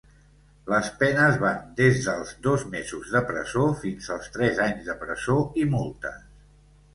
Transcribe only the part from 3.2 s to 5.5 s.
presó fins als tres anys de presó